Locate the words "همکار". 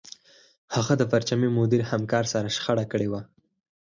1.91-2.23